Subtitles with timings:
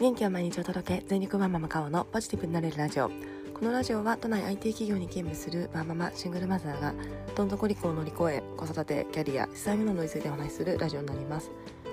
[0.00, 3.08] 元気を毎日お届け全力マママカオのポジティブになれるラジオ。
[3.52, 6.94] このラジオは都内 IT 企業に勤務するマママシングルマザーが
[7.34, 11.50] どん底離婚を乗り越え子育てキャリア資産運動についてお話しするラジオになります。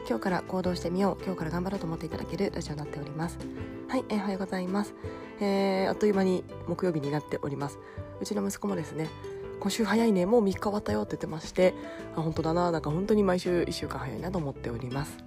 [0.07, 3.39] 今日から行動してみよう今日から頑張ろうと思っていただけるラジオになっております。
[3.87, 4.93] はい、えー、おはようございます、
[5.39, 7.79] えー、あっという間に木曜日になっております。
[8.21, 9.09] うちの息子もですね
[9.59, 11.73] 今週早いねもう3日終わったよって言ってまして
[12.15, 15.17] あ本当だななんか本当に毎週1週間早いなと思っております。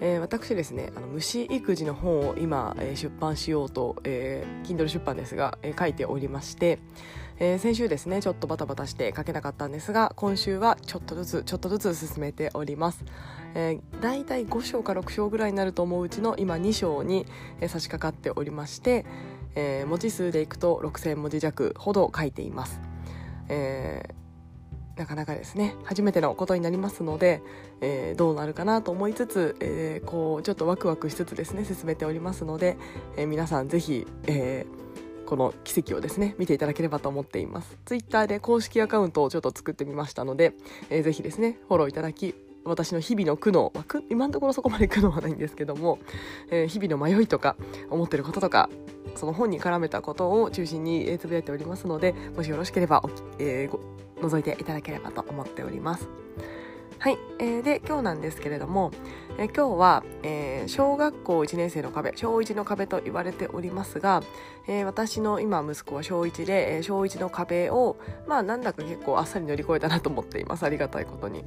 [0.00, 6.78] えー、私ですねあの虫育児の本を今、えー、出版しようと、えー、Kindle 出版ですが、えー、書いておりまして、
[7.38, 13.04] えー、先週ですねちょっとバタバタして書けなかったんですが今週はちょっとずつちょっとずつ進めております、
[13.54, 17.26] えー、だいたい5章か6章ぐらいになると思ううちの今2章に、
[17.60, 19.06] えー、差し掛かっておりまして、
[19.54, 22.80] えー、文字数でいくと6000文字弱ほど書いています、
[23.48, 24.14] え
[24.96, 27.42] なかなかですね初めてのことになりますので、
[27.80, 32.76] えー、どうなるかなと思いつつ、えー、こうちょっとワクワクしつつですね進めておりますので、
[33.16, 34.66] えー、皆さんぜひ、え
[35.26, 37.76] この奇跡をですね見ていただければと思っています。
[37.84, 40.54] ツイッターで公式アカウントをちょっと作ってみましたので、
[40.88, 42.34] えー、ぜひですねフォローいただき
[42.64, 45.98] 私の日々の苦悩、まあ、今のところそこまで苦悩はないんですけども、
[46.50, 47.56] え、日々の迷いとか
[47.90, 48.68] 思ってることとか
[49.14, 53.02] その本に絡めたことを中心につぶやいておりますのでもしよろしければ
[53.38, 53.78] えー、
[54.20, 56.08] 覗いていただければと思っております。
[56.98, 58.90] はい、えー、で今日なんですけれども、
[59.38, 64.22] えー、今日は、えー、小学校1年生の壁小1の壁と言われておりますが、
[64.66, 70.64] えー、私の今息子は小1で、えー、小1の壁をまあなんだか結構あっさり乗り越えたなと思っています。
[70.64, 71.44] ありがたいことに、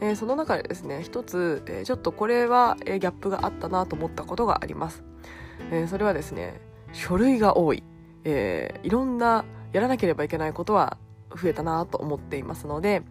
[0.00, 5.04] えー、その中でですね一つ、えー、ちょっとこれは、えー、ギャップがあったなと思ったことがあります、
[5.70, 6.60] えー、それはですね
[6.92, 7.82] 書類が多い、
[8.24, 10.96] えー、いろんなやらなければいけないことは
[11.30, 13.02] 増えたなと思っていますので、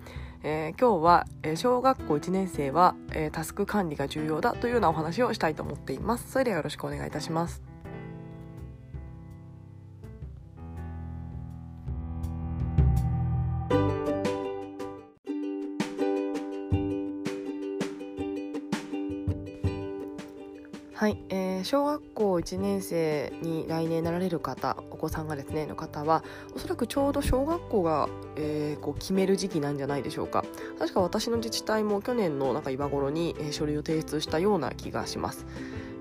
[0.43, 6.31] えー、今日は、え小学校1年生は、えー、タスク管理が重要だというようなお話をしたいと思っています。
[6.31, 7.74] それではよろしくお願いいたします。
[21.65, 26.23] 小学校1年生に来年なられる方お子さんがですねの方は
[26.55, 30.45] おそらくちょうど小学校が、えー、こう決める時期なんじゃないでしょうか。
[30.77, 35.47] 確か私の自治体も去年のなんか今頃に、えー、書類を提出したような気がします、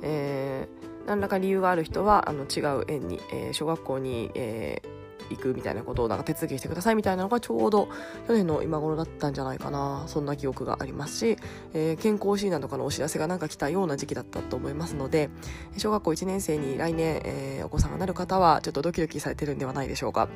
[0.03, 4.94] えー、何らか理由がある人はあの違う園に、えー、小学校に、えー、
[5.31, 7.89] 行くみたいなことをなんか手続きしてくださいみたいなのがちょうど
[8.27, 10.05] 去年の今頃だったんじゃないかな。
[10.07, 11.37] そんな記憶がありますし、
[11.73, 15.31] えー、健康診断とかのお知らせがなんか来たような時期だったと思いますので
[15.77, 20.29] 小学校1年生に来年、えー、お子さんがなる方はちょっとドキドキされてるんではないでしょうか、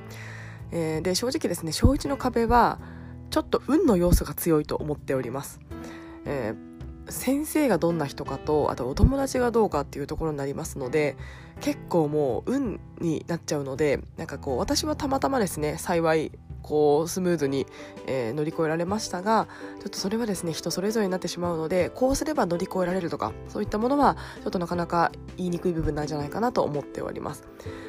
[0.73, 2.79] えー、で正直ですね小1の壁は
[3.31, 5.61] ちょっと運の要素が強いと思っております、
[6.25, 6.78] えー
[7.09, 11.17] 先生がどんな人かとあとお友達がどうかっていうところになりますので
[11.61, 16.33] 結構もう運になっちゃうのでなんかこう私はたまたまですね幸い
[16.63, 17.67] こうスムーズに、
[18.07, 19.49] えー、乗り越えられましたが
[19.81, 27.49] ちょっとそれはですね人それぞれになってしまうのでこうすれば乗り越えられるとかそういったものはちょっとなかなか言いにくい部分なんじゃないかなと思っております。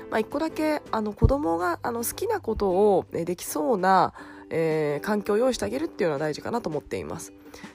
[0.09, 4.13] まあ、一個だけあの子供があの好きなことを、できそうな
[4.49, 7.33] えー、環境を用意してあげるっていうのは大事かなと思っています。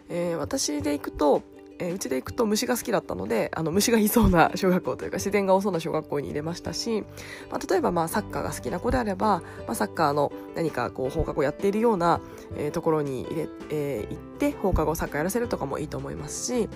[0.08, 1.42] えー、私で行くと
[1.78, 7.02] えー、うちで行くと虫が好きだったのであの虫がいそうな小学校というか自然が多そうな小学校に入れましたし、
[7.50, 12.20] まあ、例えばまあサッカーが好きな子であれば、まあ、サッカーの何かこう放課後やっているような、
[12.56, 16.68] えー、ところに入れ、えー、行って放課後サッカーやらせるとかもいいと思いますし、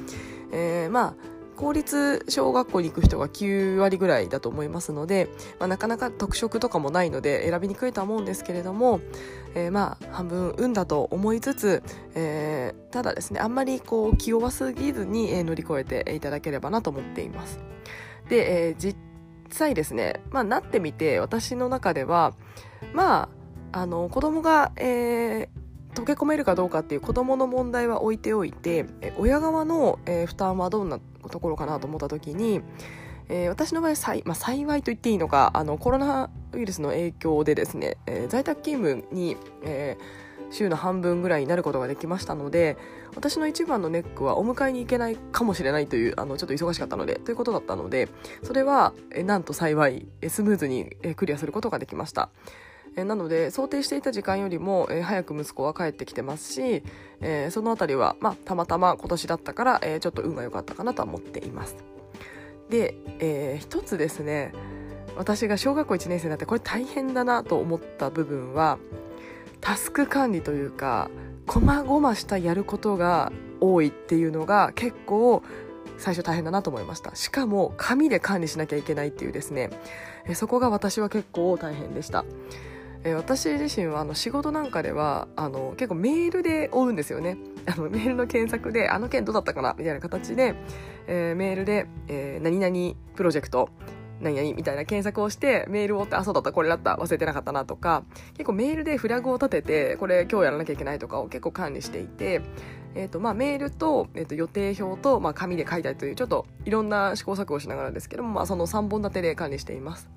[0.52, 9.00] えー、まあ公立小学校に行く人が9割ぐらいだと思いますので、まあ、なかなか特色とかもないので選びにくいとは思うんですけれども、
[9.56, 11.82] えー、まあ半分運だと思いつつ、
[12.14, 17.58] えー、ただですねあんまりこう気弱すぎずに、乗り越えていただければなと思っています。
[18.28, 18.96] で、えー、実
[19.50, 22.34] 際ですね、まあ、なってみて私の中では
[22.92, 23.28] ま
[23.72, 25.48] ああの子供が、えー、
[25.94, 28.86] 溶け込めるかどうかっていう子供の問題は置いておいて
[29.18, 32.60] 親側の、えー、負担はどんなところかなと思った時に、
[33.28, 42.76] えー、私の場合さい、まあ、幸いと言っていいのかあのコロナウイルスの影響でですね、えー、在宅勤務に、えー、週の半分ぐらいになることができましたので
[43.14, 48.08] 私の一番のネックはお迎えに行けないかもしれないというあのちょっと忙しかったのでということだったので
[48.42, 52.30] それは、えー、なんと幸いスムーズに、えー、クリアすることができました。
[52.96, 56.82] えなので想定していた時間よりも、え早く息子は帰ってきてますし、
[57.20, 61.76] えその辺りは、まあ、たまたま今年だったから、えちょっと運が良かったかなとは思っています。
[62.70, 64.52] で、えー、一つですね
[65.16, 68.78] 私が小学校1年生になってこれ大変だなと思った部分は
[69.60, 71.10] タスク管理というか
[71.46, 75.42] 細々したやることが多いっていうのが結構
[75.96, 77.16] 最初大変だなと思いました。
[77.16, 79.70] しかも紙で管理しなきゃいけないっていうですね。
[80.34, 82.24] そこが私は結構大変でした。
[83.04, 87.38] え私自身はあの仕事なんかではあの結構メールで追うんですよね。
[87.66, 89.74] あのメールの検索であの件どうだったかな？
[89.78, 90.54] みたいな形で、
[91.06, 93.70] えー、メールで、えー、何々プロジェクト
[94.20, 98.04] 何々みたいな検索をしてメールを追ってあそうだったこれだった忘れてなかったなとか
[98.34, 102.42] 結構メールでフラグを立ててこれ今日やらなきゃいけないとかを結構管理していて
[102.94, 110.08] えーとまあ、メールと,、えーと予定表と、まあ、紙で書いたりというちょっといろんな試行錯誤しながらですけども、まあ、その3本立てで管理しています。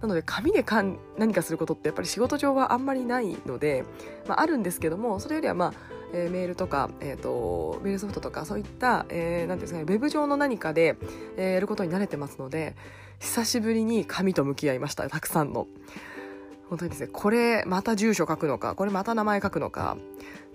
[0.00, 3.84] なので紙でかん何かすることってやっぱり仕事上はあんまりないので、
[4.26, 10.96] まあ、あるんですけどもそれよりはまあえー、メールとか、えーと、メールソフトとかそういった、えー、なんですかね、ウェブ上の何かで、
[11.36, 12.74] えー、やることに慣れてますので
[13.18, 15.66] 久しぶりに紙と向き合いましたたくさんの。
[16.68, 19.96] 本当にですねこれまた住所書くのかこれまた名前書くのか。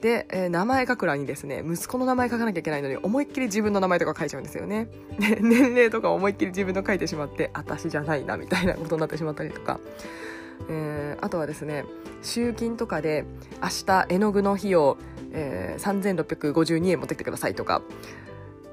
[0.02, 4.88] で、えー、名前書く欄にですね息子の名前書かなきゃいけないのに思いっきり自分の名前とか書いちゃうんですよね。
[5.20, 9.80] 年齢とか思いっきり自分の書いてしまって私じゃないなみたいなことになってしまったりとか、
[10.70, 11.84] えー、あとはですね
[12.22, 13.26] 集金とかで
[13.62, 14.98] 明日絵の具の費用、
[15.34, 17.82] えー、3652円持ってきてくださいとか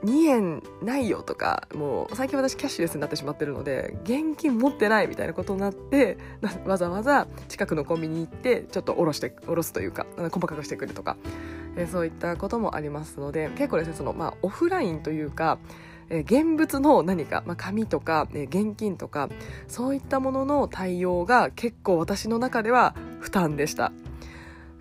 [0.05, 6.19] 2円ないよとかもう最近私キャッシュレスになってしまってるので現金持ってないみたいなことになって
[6.67, 11.17] わざわざ近くのコンビニ行ってちょっと下ろして下ろすというか細かくしてくるとか、
[11.77, 15.59] えそういったこともありますので結構ですねその、まあ、オフラインというか
[16.11, 19.29] え現物の何か、まあ、紙とか、え現金とか
[19.69, 23.93] そういったものの対応が結構私の中では負担でした、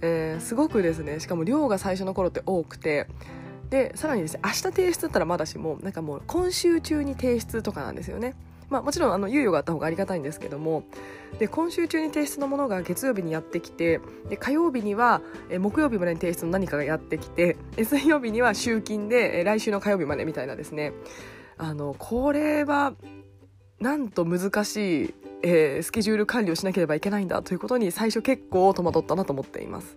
[0.01, 3.07] えー、すごくですねしかも量が最初の頃って多くて
[3.69, 8.35] でさらにですね明日提出だったらまだしもなんかもう今週中に提出とかなんですよね。
[8.69, 10.85] まあ、もちろんあの猶予があった方がありがたいんですけども
[11.39, 13.99] で今週中に提出のものが月曜日にやってきて
[14.29, 20.93] で火曜日にはえ木曜日までに提出の何かがやってきて水曜日には集金でえ来週の火曜日までみたいなですね。
[21.57, 22.93] あのこれは
[23.81, 29.95] なんと難しい、えー、スケジュール管理をしなければいけないんだということに最初結構戸惑ったなと思っています。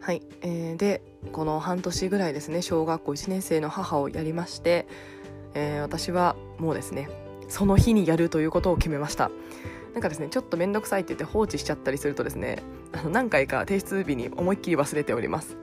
[0.00, 4.88] はい、えー、でこの半年ぐらいですね小学校1年生の母をやりまして、
[5.54, 7.08] えー、私はもうですね
[7.48, 9.30] その日にやるということを決めました
[9.92, 15.56] なんかですねちょっと面倒くさいって言って放置しちゃったりするとですねあの何回か提出日に思いっきり忘れております、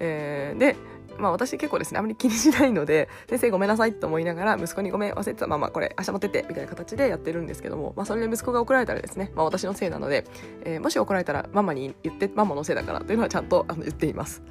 [0.00, 0.76] えー、で
[1.18, 10.24] まあ私結構ですね、あまり気にしないので、先生ごめんなさいと思いながら、息子にごめん忘れてたままこれ明日持ってって、みたいな形でやってるんですけども、まあそれで息子が怒られたらですね、まあ私のせいなので、
[10.64, 14.42] えー、もし怒られたらママに言って、ママのせいだからというのはちゃんとあの言っています。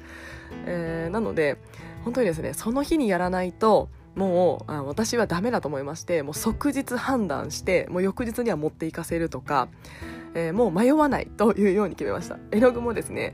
[0.66, 1.56] えー、なので、
[2.04, 3.88] 本当にですね、その日にやらないと、
[4.18, 9.68] もうあ私はダメだと思いましてもう即日判断してもう翌日には持っていかせるとか、
[10.34, 13.32] えー、もう迷わないというように決めました絵の具もですね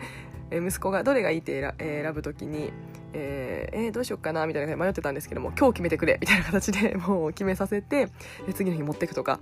[0.51, 2.71] え息子がどれがいいって選ぶ時に、
[3.13, 8.09] えー、えー、どうしようかなみたいな迷ってたんですけども今日決めてくれみたいな形で もう決めさせて
[8.55, 9.41] 次の日持っていくとか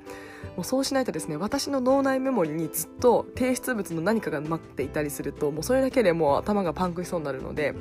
[0.56, 7.75] もうそうしないとですね私の脳内メモリにずっと提出物の何かが待っていたりするともうそれだけでもう頭がパンクしそうになるので。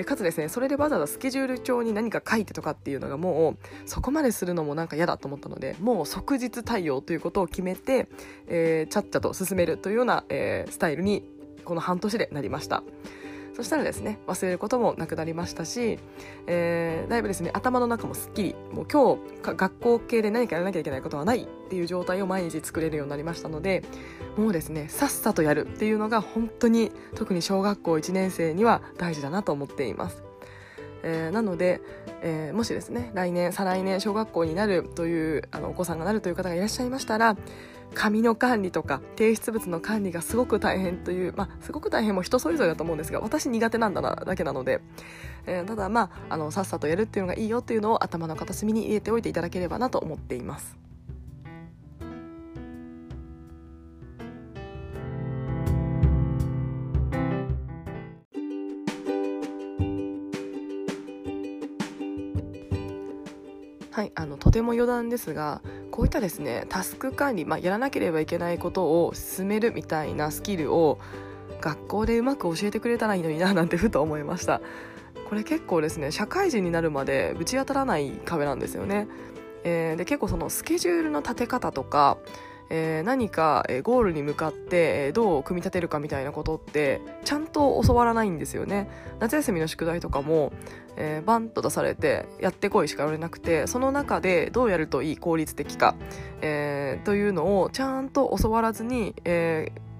[0.00, 8.08] でかつですねそれでわざわざスケジュール帳に何か書いてとかっていうのがもうそこまでするのもなんか嫌だと思ったのでもう即日対応ということを決めて、
[8.46, 11.22] えー、ちゃっちゃと進めるというような、えー、スタイルに
[11.66, 12.82] この半年でなりました。
[13.54, 15.98] そしたらですね忘れることもなくなりましたし、
[16.46, 23.82] えー、だいぶですね頭の中もすっきりもう今日学校系で何かやらなきゃいけないことはないっていう状態を毎日作れるようになりましたので
[24.36, 30.22] もうですねさっさとやるっていうのが本当に特に小学校1年生には大事だなと思っています。
[31.02, 31.80] えー、なので、
[32.22, 37.36] えー、もしですね来年再来年小学校になるというあのお子さんがなるという方がいらっしゃいましたら
[37.94, 44.80] 紙の管理とか提出物の管理がすごく大変という、まあ、すごく大変も人それぞれだと思うんですが私苦手なんだなだけなので、
[45.46, 50.76] えー、ただまああのさっさとやるっていうのがいいよっていうのを頭の片隅に入れておいていただければなと思っています。
[64.00, 70.98] はい、あのとても余談ですがこういったですねタスク管理、まあ、やらなければいけないことを進めるみたいなスキルを
[71.60, 74.60] 学校でうまく教えてくれたらいいのにななんてふと思いました。
[75.30, 79.06] これ結構ですね社会人になるまでぶち当たらない壁なんですよね、
[79.62, 82.18] えー、で結構そのスケジュールの立て方とか
[82.70, 88.88] えー、何か、ゴールに向かって、どう組み立てるかみたいなことってちゃんと教わらないんですよね。
[89.18, 90.52] 夏休みの宿題とかも、
[90.96, 95.94] えー、バンと出されてやってこいしか言われなくてその中でどうやるといい効率的か、
[96.42, 99.90] えー、というのをちゃんと教わらずに、えー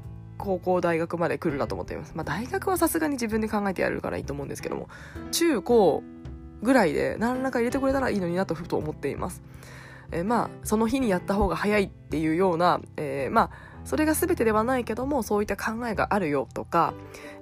[0.41, 4.89] 高校大学まで来るなと思っています、まあ、大学はさすがに自分で考えてやるからいいと思うんですけども
[5.33, 6.03] 中高
[6.63, 9.43] ぐらいで何らか入れてくれたらいいのになとふと思っています。
[10.13, 13.51] えー、まあその日にやった方が早いっていうような、えー、まあ
[13.85, 16.95] それが全てではないけどもそういった考えがあるよとか、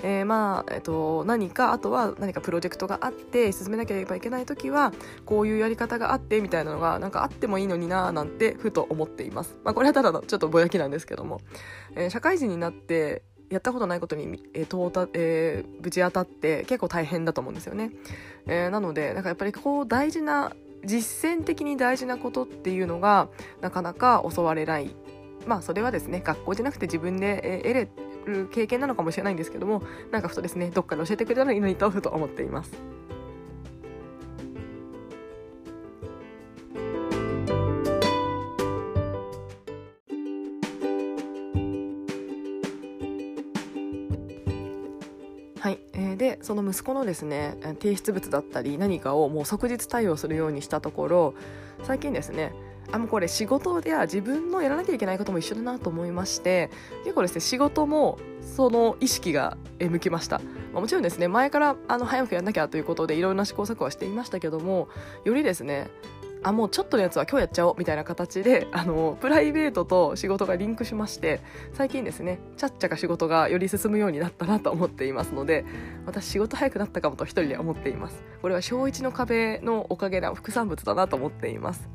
[0.03, 4.93] えー、まあ、えっと、何かあとは何かプロジェクトがあって進めなければいけない時は
[5.27, 11.41] こういうやり方があってみたいなのがなんかあってもいいのにななんてふと思っています、まあ、これはただのちょっとぼやきなんですけども、
[11.97, 17.91] えー、社会人になってやったことないことに、えーとたえー、ぶち当たって結構大変だと思うんですよね、
[18.47, 20.53] えー、なのでなんかやっぱりこう大事な
[20.85, 23.29] 実践的に大事なことっていうのが
[23.61, 24.95] なかなか教われない
[25.47, 27.89] まあそれはですね学校じゃなくて自分で得れ
[28.27, 32.98] る経験なのかもしれないんですけどもなんかふとですねどっかで教えてくれたらいいのにとふと思っています。
[46.49, 51.35] その息子のですね提出物だったり何かをもう即日対応するようにしたところ
[51.83, 52.55] 最近ですね
[52.91, 56.71] あもうこれ仕事では自分のやらなきゃいけないことも一緒だなと思いまして
[57.05, 60.39] 結構ですね仕事もその意識が向きました、
[60.73, 64.89] まあ、もちろんですね前からあの早くやらなきゃということでいろんな試行錯誤はしていましたけども
[65.27, 65.91] よりですね
[66.43, 71.41] あもうちょっとのやつは今日やっちゃおうみたいな形で あのプライベートと仕事がリンクしまして
[71.73, 75.65] 最近ですねちゃっちゃか仕事がより進むようになったなと思っていますので
[76.07, 78.23] 私仕事早くなったかもと一人で思っています。
[78.41, 81.89] これは小1の壁のおかげな副産物だなと思っています。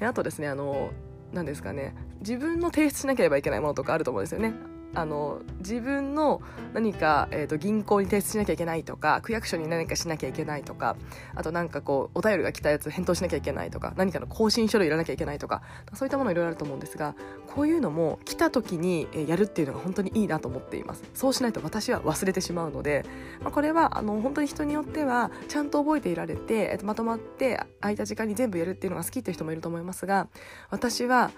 [0.00, 0.90] あとですねあの
[1.32, 4.54] 何ですかね自分の提出しなければいけないものとかあると思うんですよね。
[4.94, 6.40] あの自分の
[6.72, 10.96] 何か、えーと、銀行に提出しなきゃいけないとか区役所に何かしなきゃいけないとか
[11.34, 15.62] あとなんかこうお便りが来たやつ返答しなきゃいけないとか何かの更新書類いらなきゃいけないとか
[15.94, 17.14] そういったものいろいろあると思うんですが
[17.46, 21.02] こういうのも来た時にやるっていうのが本当にいいなと思っています。
[21.14, 23.04] そうしないと私は忘れてしまうので、
[23.42, 30.28] まあ、これはあの本当に人によってはちゃんと覚えていられて、えー、とまとまって空いた時間に全部やるっていうのが好きっていう人もいると思いますが
[30.70, 31.30] 私は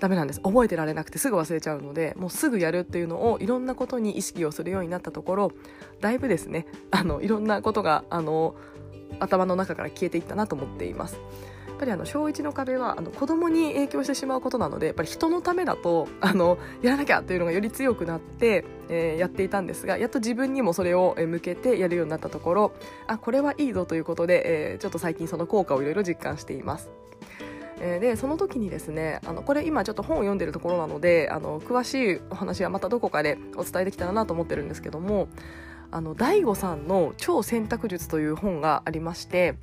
[0.00, 5.52] ダメなんです覚えてられなくてすぐ忘れちゃうのでもうすぐやるっていうのをいろんなことに意識をするようになったところ
[6.00, 8.56] だいぶですねあのいろんなことがあの
[9.20, 11.18] 頭の中から消えていったなと思っています。
[11.66, 22.72] やっぱりあの小1の壁はあの子供に影響してしまうことなのでやっぱり人のためだとあのやらなきゃというのがより強くなって、えー、やっていたんですがやっと自分にもそれを向けてやるようになったところ
[23.06, 26.90] あこれはいいぞということで、えー、ちょっと最近その効果をいろいろ実感しています。
[27.80, 35.28] えー、でその時にですねあのこれ今ちょっと本を読んでるところなのであの詳しいお話はまたどこかでお伝えできたらなと思ってるんですけども
[35.90, 39.54] あの DAIGO さんの「超選択術」という本がありまして、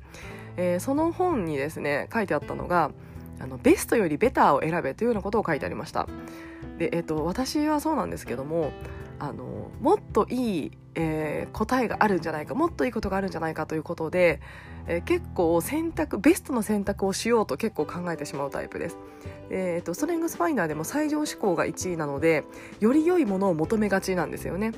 [0.56, 2.90] えー、その本にですね書いてあったのが
[3.40, 6.06] あのベストよりベターを選べというようなことを書いてありました
[6.78, 8.72] で、えーと私はそうなんですけども
[9.20, 14.40] あのもっといい、えー、答えがあるんじゃないかもっといいことがあるんじゃないかということで、
[14.86, 18.96] えー、結構選択ベストの選択をしようと結構考えてしまうタイプです。
[19.50, 22.44] えーと、ストレングスファインダーでも最上志向が1位なので
[22.80, 24.72] より良いものを求めがちなんですよね。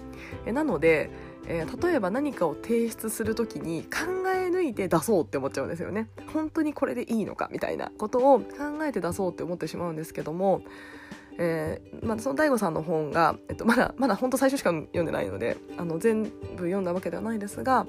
[0.46, 1.10] えなので
[1.46, 6.08] えー、例えば何かを提出する時に考え抜いて出そうって思っちゃうんですよね。
[6.32, 8.46] 本当にこれでいいのかみたいなことを考
[8.82, 10.62] えて出そうって思ってしまうんですけども
[11.42, 16.30] えーまあ、その DAIGO さんの本が、えっと、まだまだ本当最初しか読んでないのであの全部
[16.64, 17.86] 読んだわけではないですが、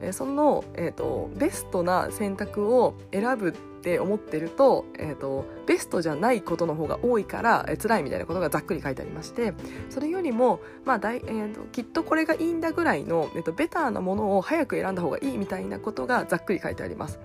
[0.00, 9.52] えー、その、えーと、ベストな選択を選ぶって思ってると,、えーと、ベストじゃないことの方が多いから、えー、辛いみたいなことがざっくり書いてありまして
[9.90, 17.20] それよりも、まあだいえーと、きっとこれがいいんだぐらいの、えー、とベターなものを早く選んだ方がいいみたいなことがざっくり書いてあります。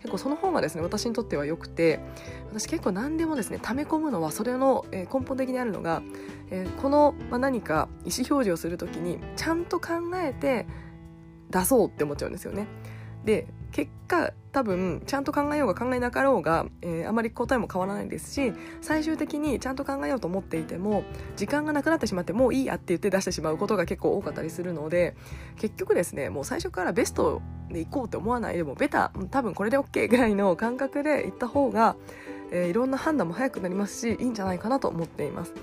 [0.00, 2.00] 結構その本がですね私にとっては良くて
[2.50, 6.02] 私結構何でもですね溜め込むのはそれの、え根本的にあるのが、
[6.50, 10.66] えー、この、まあ、何か意思表示をする時にちゃんと考えて
[11.50, 12.66] 出そうって思っちゃうんですよね。
[13.24, 21.04] で結果多分ちゃんと考えようが考えなかろうが、えー、あまり答えも変わらないですし最終的にちゃんと考えようと思っていても
[21.36, 25.14] 時間がなくなってしまってもういいやって言って出してしまうことが結構多かったりするので
[25.56, 31.96] 結局ですねもう最初からベストでいこうって思わないでもベタ多分これで OK ぐらいの感覚でいった方が
[32.50, 35.54] えー、いろんな判断も早くなりますしいいんじゃないかなと思っています。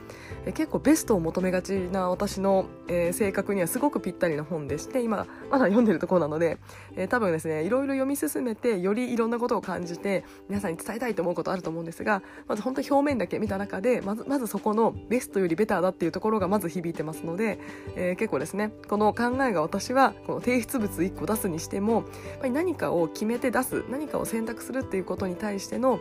[0.47, 6.57] え結構ベストを求めがちな私の、えー、性格にはすごくぴったりな本でして今まだ読んでるところなので、
[6.95, 17.59] えー、多分ですねいろいろ読み進めてよりいろんなことを感じて皆さんに伝えたいと思うことあると思うんですがまず本当表面だけ見た中でまずまずそこのベストよりベターだっていうところがまず響いてますので、
[17.95, 22.03] えー、結構ですねこの考えが私はこの提出物1個出すにしてもやっ
[22.39, 25.99] ぱり何かを決めて出す何かを選択するっていうことに対しての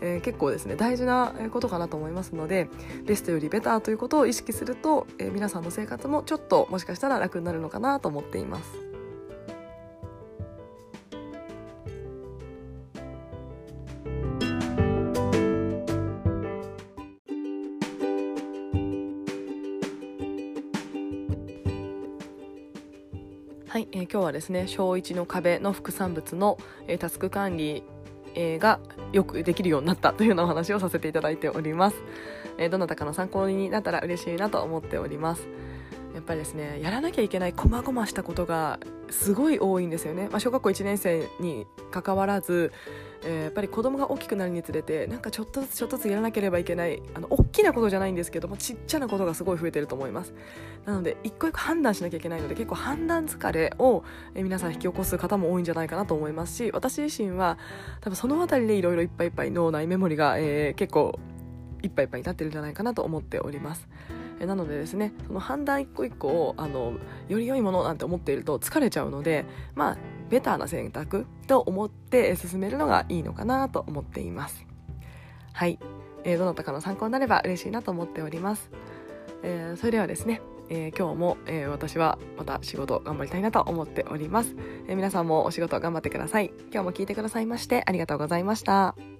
[0.00, 2.68] えー、結構ですね大事なことかなと思いますので
[3.04, 8.88] ベストよりベターということを意識すると、えー、皆さんの生活もちょっともしかしたら楽になるのかなと思っています。
[23.68, 27.84] はい、えー、今日はですね小1の壁の副産物の、えー、タスク管理
[28.60, 28.80] が
[29.12, 31.96] よくできるようになったというようなお話をさせていただいております、
[32.58, 35.48] えー、どなたかの参考になったら嬉しいなと思っております。
[36.14, 42.72] やっぱりですねやらなきゃいけない細々したことがすごい多いんですよね、まあ、小学校1年生にかかわらず、
[43.22, 50.34] えー、やっぱり子供が大きくなるにつれてなんかちょっとずつちょっとずつやらなければいけないあの大きなことじゃないんですけどもちっちゃなことがすごい増えてると思います。
[50.84, 57.58] なので一個一個判断しなきゃいけないので結構判断疲れを、えー、皆さん引き起こす方も多いんじゃないかなと思いますし私自身は
[58.00, 61.18] 多分その辺りでいろいろいっぱいいっぱい脳内メモリが、えー、結構
[61.82, 63.88] いっぱいいっぱいになってるんじゃないかなと思っております。
[64.46, 66.94] なのでですねその判断一個一個をあの
[67.28, 69.44] より良いものなんて思っていると疲れちゃうので
[69.74, 74.64] まあベターな選択と思って進めるのがいいのかなと思っています。
[75.52, 75.78] はい、
[76.24, 78.70] えー、どなたかの参考になれば嬉しいなと思っております、
[79.42, 84.54] えー、それではですねえー、今日も、えー、私はまた仕事頑張りたいなと思っております、
[84.86, 86.52] えー、皆さんもお仕事頑張ってください。
[86.70, 89.17] 今日も聞いてくださいましてありがとうございました。